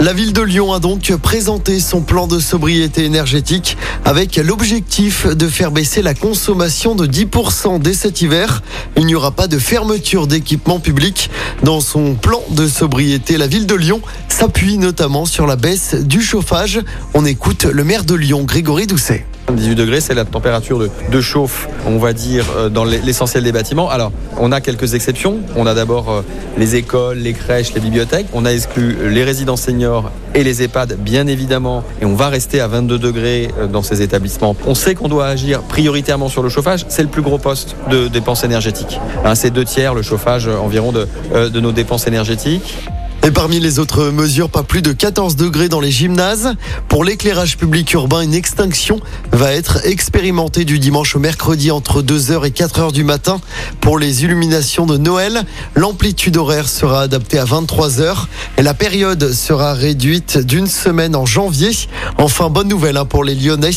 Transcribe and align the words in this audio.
La 0.00 0.12
ville 0.12 0.32
de 0.32 0.42
Lyon 0.42 0.72
a 0.72 0.78
donc 0.78 1.12
présenté 1.16 1.80
son 1.80 2.02
plan 2.02 2.28
de 2.28 2.38
sobriété 2.38 3.04
énergétique 3.04 3.76
avec 4.04 4.36
l'objectif 4.36 5.26
de 5.26 5.48
faire 5.48 5.72
baisser 5.72 6.02
la 6.02 6.14
consommation 6.14 6.94
de 6.94 7.04
10% 7.04 7.80
dès 7.80 7.94
cet 7.94 8.22
hiver. 8.22 8.62
Il 8.96 9.06
n'y 9.06 9.16
aura 9.16 9.32
pas 9.32 9.48
de 9.48 9.58
fermeture 9.58 10.28
d'équipements 10.28 10.78
publics. 10.78 11.30
Dans 11.64 11.80
son 11.80 12.14
plan 12.14 12.42
de 12.50 12.68
sobriété, 12.68 13.38
la 13.38 13.48
ville 13.48 13.66
de 13.66 13.74
Lyon 13.74 14.00
s'appuie 14.28 14.78
notamment 14.78 15.24
sur 15.24 15.48
la 15.48 15.56
baisse 15.56 15.96
du 15.96 16.22
chauffage. 16.22 16.80
On 17.14 17.24
écoute 17.24 17.64
le 17.64 17.82
maire 17.82 18.04
de 18.04 18.14
Lyon, 18.14 18.44
Grégory 18.44 18.86
Doucet. 18.86 19.26
18 19.52 19.74
degrés, 19.76 20.00
c'est 20.02 20.14
la 20.14 20.26
température 20.26 20.78
de, 20.78 20.90
de, 21.10 21.20
chauffe, 21.22 21.68
on 21.86 21.96
va 21.96 22.12
dire, 22.12 22.44
euh, 22.56 22.68
dans 22.68 22.84
l'essentiel 22.84 23.44
des 23.44 23.52
bâtiments. 23.52 23.88
Alors, 23.88 24.12
on 24.36 24.52
a 24.52 24.60
quelques 24.60 24.92
exceptions. 24.92 25.38
On 25.56 25.66
a 25.66 25.72
d'abord 25.72 26.10
euh, 26.10 26.22
les 26.58 26.76
écoles, 26.76 27.16
les 27.16 27.32
crèches, 27.32 27.72
les 27.72 27.80
bibliothèques. 27.80 28.26
On 28.34 28.44
a 28.44 28.52
exclu 28.52 29.08
les 29.08 29.24
résidences 29.24 29.62
seniors 29.62 29.87
et 30.34 30.44
les 30.44 30.62
EHPAD, 30.62 30.96
bien 30.98 31.26
évidemment. 31.26 31.82
Et 32.00 32.04
on 32.04 32.14
va 32.14 32.28
rester 32.28 32.60
à 32.60 32.68
22 32.68 32.98
degrés 32.98 33.50
euh, 33.58 33.66
dans 33.66 33.82
ces 33.82 34.02
établissements. 34.02 34.56
On 34.66 34.74
sait 34.74 34.94
qu'on 34.94 35.08
doit 35.08 35.26
agir 35.26 35.62
prioritairement 35.62 36.28
sur 36.28 36.42
le 36.42 36.48
chauffage. 36.48 36.84
C'est 36.88 37.02
le 37.02 37.08
plus 37.08 37.22
gros 37.22 37.38
poste 37.38 37.76
de 37.90 38.08
dépenses 38.08 38.44
énergétiques. 38.44 39.00
Hein, 39.24 39.34
c'est 39.34 39.50
deux 39.50 39.64
tiers 39.64 39.94
le 39.94 40.02
chauffage 40.02 40.48
environ 40.48 40.92
de, 40.92 41.08
de 41.48 41.60
nos 41.60 41.72
dépenses 41.72 42.06
énergétiques. 42.06 42.88
Et 43.24 43.30
parmi 43.30 43.58
les 43.60 43.78
autres 43.78 44.10
mesures, 44.10 44.48
pas 44.48 44.62
plus 44.62 44.80
de 44.80 44.92
14 44.92 45.36
degrés 45.36 45.68
dans 45.68 45.80
les 45.80 45.90
gymnases. 45.90 46.54
Pour 46.88 47.04
l'éclairage 47.04 47.58
public 47.58 47.92
urbain, 47.92 48.20
une 48.20 48.32
extinction 48.32 49.00
va 49.32 49.52
être 49.52 49.84
expérimentée 49.86 50.64
du 50.64 50.78
dimanche 50.78 51.16
au 51.16 51.18
mercredi 51.18 51.70
entre 51.70 52.00
2h 52.00 52.46
et 52.46 52.50
4h 52.50 52.92
du 52.92 53.04
matin. 53.04 53.40
Pour 53.80 53.98
les 53.98 54.24
illuminations 54.24 54.86
de 54.86 54.96
Noël, 54.96 55.44
l'amplitude 55.74 56.36
horaire 56.36 56.68
sera 56.68 57.02
adaptée 57.02 57.38
à 57.38 57.44
23h 57.44 58.26
et 58.56 58.62
la 58.62 58.72
période 58.72 59.32
sera 59.32 59.74
réduite 59.74 60.38
d'une 60.38 60.68
semaine 60.68 61.16
en 61.16 61.26
janvier. 61.26 61.70
Enfin, 62.18 62.48
bonne 62.50 62.68
nouvelle 62.68 62.96
hein, 62.96 63.04
pour 63.04 63.24
les 63.24 63.34
Lyonnais. 63.34 63.70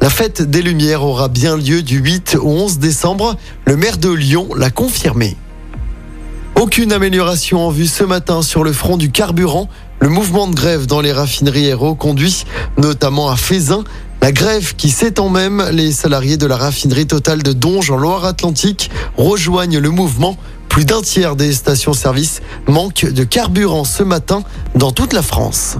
La 0.00 0.10
fête 0.10 0.42
des 0.42 0.60
Lumières 0.60 1.04
aura 1.04 1.28
bien 1.28 1.56
lieu 1.56 1.82
du 1.82 1.98
8 1.98 2.36
au 2.40 2.48
11 2.48 2.78
décembre. 2.78 3.36
Le 3.64 3.76
maire 3.76 3.96
de 3.96 4.10
Lyon 4.10 4.48
l'a 4.56 4.70
confirmé. 4.70 5.36
Aucune 6.60 6.92
amélioration 6.92 7.64
en 7.64 7.70
vue 7.70 7.86
ce 7.86 8.02
matin 8.02 8.42
sur 8.42 8.64
le 8.64 8.72
front 8.72 8.96
du 8.96 9.12
carburant. 9.12 9.68
Le 10.00 10.08
mouvement 10.08 10.48
de 10.48 10.56
grève 10.56 10.86
dans 10.86 11.00
les 11.00 11.12
raffineries 11.12 11.68
est 11.68 11.72
reconduit, 11.72 12.46
notamment 12.78 13.30
à 13.30 13.36
Fézin. 13.36 13.84
La 14.20 14.32
grève 14.32 14.74
qui 14.74 14.90
s'étend 14.90 15.28
même, 15.28 15.64
les 15.70 15.92
salariés 15.92 16.36
de 16.36 16.46
la 16.46 16.56
raffinerie 16.56 17.06
totale 17.06 17.44
de 17.44 17.52
Donge 17.52 17.92
en 17.92 17.96
Loire-Atlantique 17.96 18.90
rejoignent 19.16 19.78
le 19.78 19.90
mouvement. 19.90 20.36
Plus 20.68 20.84
d'un 20.84 21.00
tiers 21.00 21.36
des 21.36 21.52
stations-service 21.52 22.40
manquent 22.66 23.06
de 23.06 23.22
carburant 23.22 23.84
ce 23.84 24.02
matin 24.02 24.42
dans 24.74 24.90
toute 24.90 25.12
la 25.12 25.22
France. 25.22 25.76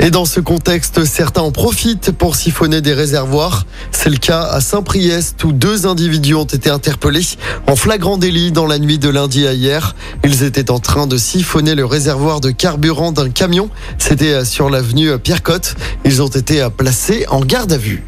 Et 0.00 0.10
dans 0.10 0.24
ce 0.24 0.38
contexte, 0.38 1.04
certains 1.04 1.42
en 1.42 1.50
profitent 1.50 2.12
pour 2.12 2.36
siphonner 2.36 2.80
des 2.80 2.94
réservoirs. 2.94 3.66
C'est 3.90 4.10
le 4.10 4.16
cas 4.16 4.42
à 4.42 4.60
Saint-Priest 4.60 5.42
où 5.42 5.52
deux 5.52 5.86
individus 5.86 6.34
ont 6.34 6.44
été 6.44 6.70
interpellés 6.70 7.26
en 7.66 7.74
flagrant 7.74 8.16
délit 8.16 8.52
dans 8.52 8.66
la 8.66 8.78
nuit 8.78 8.98
de 8.98 9.08
lundi 9.08 9.46
à 9.46 9.54
hier. 9.54 9.96
Ils 10.24 10.44
étaient 10.44 10.70
en 10.70 10.78
train 10.78 11.08
de 11.08 11.16
siphonner 11.16 11.74
le 11.74 11.84
réservoir 11.84 12.40
de 12.40 12.50
carburant 12.50 13.10
d'un 13.10 13.30
camion. 13.30 13.70
C'était 13.98 14.44
sur 14.44 14.70
l'avenue 14.70 15.18
Pierre-Cotte. 15.18 15.74
Ils 16.04 16.22
ont 16.22 16.28
été 16.28 16.66
placés 16.76 17.26
en 17.28 17.40
garde 17.40 17.72
à 17.72 17.78
vue. 17.78 18.04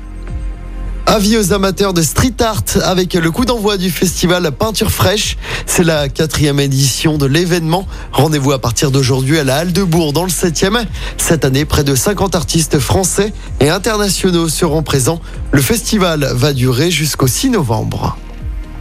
Avis 1.10 1.36
aux 1.36 1.52
amateurs 1.52 1.92
de 1.92 2.02
street 2.02 2.36
art 2.38 2.62
avec 2.84 3.14
le 3.14 3.32
coup 3.32 3.44
d'envoi 3.44 3.76
du 3.76 3.90
festival 3.90 4.48
Peinture 4.52 4.92
fraîche. 4.92 5.38
C'est 5.66 5.82
la 5.82 6.08
quatrième 6.08 6.60
édition 6.60 7.18
de 7.18 7.26
l'événement. 7.26 7.88
Rendez-vous 8.12 8.52
à 8.52 8.60
partir 8.60 8.92
d'aujourd'hui 8.92 9.36
à 9.36 9.42
la 9.42 9.56
Halle 9.56 9.72
de 9.72 9.82
Bourg 9.82 10.12
dans 10.12 10.22
le 10.22 10.30
7e. 10.30 10.84
Cette 11.16 11.44
année, 11.44 11.64
près 11.64 11.82
de 11.82 11.96
50 11.96 12.36
artistes 12.36 12.78
français 12.78 13.32
et 13.58 13.70
internationaux 13.70 14.48
seront 14.48 14.84
présents. 14.84 15.20
Le 15.50 15.60
festival 15.60 16.30
va 16.32 16.52
durer 16.52 16.92
jusqu'au 16.92 17.26
6 17.26 17.50
novembre. 17.50 18.16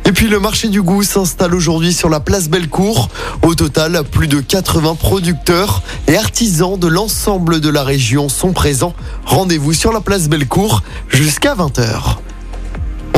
Et 0.10 0.12
puis 0.12 0.28
le 0.28 0.40
marché 0.40 0.70
du 0.70 0.82
goût 0.82 1.04
s'installe 1.04 1.54
aujourd'hui 1.54 1.94
sur 1.94 2.10
la 2.10 2.20
place 2.20 2.50
Bellecour. 2.50 3.10
Au 3.44 3.54
total, 3.54 4.04
plus 4.10 4.28
de 4.28 4.40
80 4.40 4.96
producteurs 4.96 5.84
et 6.08 6.18
artisans 6.18 6.80
de 6.80 6.88
l'ensemble 6.88 7.62
de 7.62 7.70
la 7.70 7.84
région 7.84 8.28
sont 8.28 8.52
présents. 8.52 8.96
Rendez-vous 9.24 9.74
sur 9.74 9.94
la 9.94 10.02
place 10.02 10.28
Bellecour 10.28 10.82
jusqu'à 11.10 11.54
20h. 11.54 12.18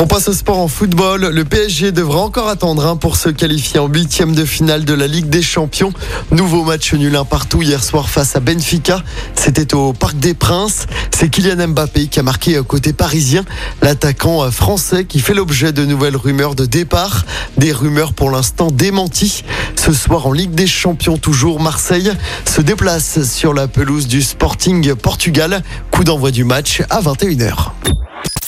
On 0.02 0.08
passe 0.08 0.26
au 0.26 0.32
sport 0.32 0.58
en 0.58 0.66
football. 0.66 1.28
Le 1.28 1.44
PSG 1.44 1.92
devra 1.92 2.22
encore 2.22 2.48
attendre 2.48 2.84
hein, 2.84 2.96
pour 2.96 3.14
se 3.14 3.28
qualifier 3.28 3.78
en 3.78 3.86
huitième 3.86 4.34
de 4.34 4.44
finale 4.44 4.84
de 4.84 4.94
la 4.94 5.06
Ligue 5.06 5.28
des 5.28 5.42
Champions. 5.42 5.92
Nouveau 6.32 6.64
match 6.64 6.92
nul 6.92 7.14
un 7.14 7.24
partout 7.24 7.62
hier 7.62 7.84
soir 7.84 8.08
face 8.08 8.34
à 8.34 8.40
Benfica. 8.40 9.04
C'était 9.36 9.74
au 9.74 9.92
Parc 9.92 10.18
des 10.18 10.34
Princes. 10.34 10.88
C'est 11.12 11.28
Kylian 11.28 11.68
Mbappé 11.68 12.08
qui 12.08 12.18
a 12.18 12.24
marqué 12.24 12.60
côté 12.66 12.92
parisien. 12.92 13.44
L'attaquant 13.80 14.50
français 14.50 15.04
qui 15.04 15.20
fait 15.20 15.34
l'objet 15.34 15.72
de 15.72 15.84
nouvelles 15.84 16.16
rumeurs 16.16 16.56
de 16.56 16.66
départ. 16.66 17.24
Des 17.56 17.70
rumeurs 17.70 18.12
pour 18.12 18.32
l'instant 18.32 18.72
démenties. 18.72 19.44
Ce 19.76 19.92
soir 19.92 20.26
en 20.26 20.32
Ligue 20.32 20.56
des 20.56 20.66
Champions 20.66 21.16
toujours, 21.16 21.60
Marseille 21.60 22.10
se 22.44 22.60
déplace 22.60 23.22
sur 23.22 23.54
la 23.54 23.68
pelouse 23.68 24.08
du 24.08 24.20
Sporting 24.20 24.96
Portugal. 24.96 25.62
Coup 25.92 26.02
d'envoi 26.02 26.32
du 26.32 26.42
match 26.42 26.82
à 26.90 27.00
21h. 27.00 27.70